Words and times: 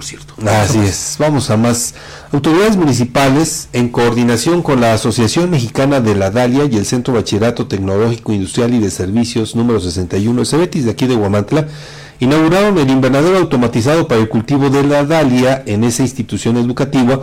por 0.00 0.06
cierto. 0.06 0.32
Así 0.46 0.78
es. 0.78 1.16
Vamos 1.18 1.50
a 1.50 1.58
más. 1.58 1.94
Autoridades 2.32 2.78
municipales, 2.78 3.68
en 3.74 3.90
coordinación 3.90 4.62
con 4.62 4.80
la 4.80 4.94
Asociación 4.94 5.50
Mexicana 5.50 6.00
de 6.00 6.14
la 6.14 6.30
Dalia 6.30 6.64
y 6.64 6.74
el 6.78 6.86
Centro 6.86 7.12
Bachillerato 7.12 7.66
Tecnológico 7.66 8.32
Industrial 8.32 8.72
y 8.72 8.78
de 8.78 8.90
Servicios 8.90 9.54
número 9.54 9.78
61, 9.78 10.40
el 10.40 10.46
CEBETIS 10.46 10.86
de 10.86 10.92
aquí 10.92 11.06
de 11.06 11.16
Guamantla, 11.16 11.68
inauguraron 12.18 12.78
el 12.78 12.88
invernadero 12.88 13.36
automatizado 13.36 14.08
para 14.08 14.22
el 14.22 14.30
cultivo 14.30 14.70
de 14.70 14.84
la 14.84 15.04
Dalia 15.04 15.62
en 15.66 15.84
esa 15.84 16.00
institución 16.00 16.56
educativa 16.56 17.20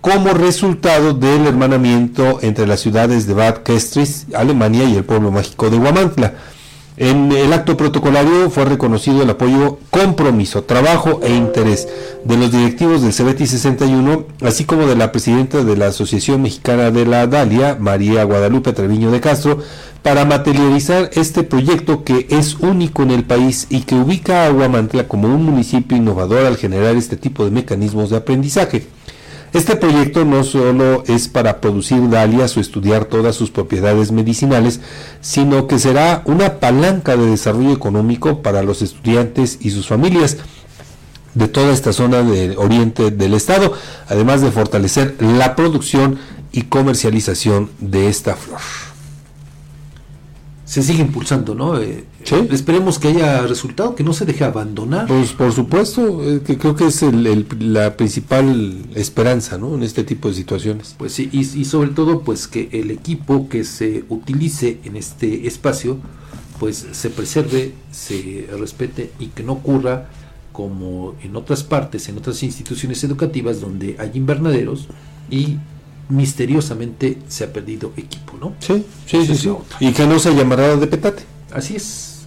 como 0.00 0.28
resultado 0.28 1.12
del 1.12 1.48
hermanamiento 1.48 2.38
entre 2.42 2.68
las 2.68 2.78
ciudades 2.78 3.26
de 3.26 3.34
Bad 3.34 3.64
Kestris, 3.64 4.26
Alemania 4.34 4.84
y 4.84 4.94
el 4.94 5.04
pueblo 5.04 5.32
mágico 5.32 5.68
de 5.68 5.78
Huamantla. 5.78 6.34
En 7.00 7.32
el 7.32 7.50
acto 7.54 7.78
protocolario 7.78 8.50
fue 8.50 8.66
reconocido 8.66 9.22
el 9.22 9.30
apoyo, 9.30 9.78
compromiso, 9.88 10.64
trabajo 10.64 11.20
e 11.22 11.34
interés 11.34 11.88
de 12.26 12.36
los 12.36 12.52
directivos 12.52 13.00
del 13.00 13.14
CBT 13.14 13.46
61, 13.46 14.26
así 14.42 14.64
como 14.64 14.86
de 14.86 14.96
la 14.96 15.10
presidenta 15.10 15.64
de 15.64 15.78
la 15.78 15.86
Asociación 15.86 16.42
Mexicana 16.42 16.90
de 16.90 17.06
la 17.06 17.26
Dalia, 17.26 17.78
María 17.80 18.24
Guadalupe 18.24 18.74
Treviño 18.74 19.10
de 19.10 19.22
Castro, 19.22 19.60
para 20.02 20.26
materializar 20.26 21.08
este 21.14 21.42
proyecto 21.42 22.04
que 22.04 22.26
es 22.28 22.56
único 22.56 23.02
en 23.02 23.12
el 23.12 23.24
país 23.24 23.66
y 23.70 23.80
que 23.84 23.94
ubica 23.94 24.44
a 24.44 24.52
Huamantla 24.52 25.08
como 25.08 25.34
un 25.34 25.42
municipio 25.42 25.96
innovador 25.96 26.44
al 26.44 26.58
generar 26.58 26.96
este 26.96 27.16
tipo 27.16 27.46
de 27.46 27.50
mecanismos 27.50 28.10
de 28.10 28.18
aprendizaje. 28.18 28.86
Este 29.52 29.74
proyecto 29.74 30.24
no 30.24 30.44
solo 30.44 31.02
es 31.08 31.26
para 31.26 31.60
producir 31.60 32.08
dalias 32.08 32.56
o 32.56 32.60
estudiar 32.60 33.06
todas 33.06 33.34
sus 33.34 33.50
propiedades 33.50 34.12
medicinales, 34.12 34.80
sino 35.20 35.66
que 35.66 35.80
será 35.80 36.22
una 36.24 36.60
palanca 36.60 37.16
de 37.16 37.26
desarrollo 37.26 37.72
económico 37.72 38.42
para 38.42 38.62
los 38.62 38.80
estudiantes 38.80 39.58
y 39.60 39.70
sus 39.70 39.88
familias 39.88 40.36
de 41.34 41.48
toda 41.48 41.72
esta 41.72 41.92
zona 41.92 42.22
del 42.22 42.58
oriente 42.58 43.10
del 43.10 43.34
estado, 43.34 43.72
además 44.08 44.40
de 44.40 44.52
fortalecer 44.52 45.16
la 45.20 45.56
producción 45.56 46.18
y 46.52 46.62
comercialización 46.62 47.70
de 47.80 48.08
esta 48.08 48.36
flor 48.36 48.60
se 50.70 50.84
sigue 50.84 51.00
impulsando, 51.00 51.56
¿no? 51.56 51.80
Eh, 51.80 52.04
esperemos 52.48 53.00
que 53.00 53.08
haya 53.08 53.44
resultado, 53.44 53.96
que 53.96 54.04
no 54.04 54.12
se 54.12 54.24
deje 54.24 54.44
abandonar. 54.44 55.08
Pues 55.08 55.32
por 55.32 55.52
supuesto, 55.52 56.22
eh, 56.22 56.42
que 56.46 56.58
creo 56.58 56.76
que 56.76 56.86
es 56.86 57.02
el, 57.02 57.44
la 57.58 57.96
principal 57.96 58.84
esperanza, 58.94 59.58
¿no? 59.58 59.74
En 59.74 59.82
este 59.82 60.04
tipo 60.04 60.28
de 60.28 60.34
situaciones. 60.34 60.94
Pues 60.96 61.12
sí, 61.12 61.28
y, 61.32 61.40
y, 61.40 61.64
sobre 61.64 61.90
todo, 61.90 62.20
pues 62.20 62.46
que 62.46 62.68
el 62.70 62.92
equipo 62.92 63.48
que 63.48 63.64
se 63.64 64.04
utilice 64.08 64.78
en 64.84 64.94
este 64.94 65.48
espacio, 65.48 65.98
pues 66.60 66.86
se 66.92 67.10
preserve, 67.10 67.72
se 67.90 68.46
respete 68.56 69.10
y 69.18 69.26
que 69.26 69.42
no 69.42 69.54
ocurra 69.54 70.08
como 70.52 71.16
en 71.24 71.34
otras 71.34 71.64
partes, 71.64 72.08
en 72.08 72.16
otras 72.16 72.44
instituciones 72.44 73.02
educativas 73.02 73.60
donde 73.60 73.96
hay 73.98 74.12
invernaderos 74.14 74.86
y 75.32 75.56
misteriosamente 76.10 77.18
se 77.28 77.44
ha 77.44 77.52
perdido 77.52 77.92
equipo, 77.96 78.34
¿no? 78.40 78.54
Sí, 78.60 78.84
sí, 79.06 79.26
sí, 79.26 79.36
sí. 79.36 79.50
Y 79.80 79.92
que 79.92 80.06
no 80.06 80.18
se 80.18 80.34
llamará 80.34 80.76
de 80.76 80.86
petate. 80.86 81.22
Así 81.52 81.76
es. 81.76 82.19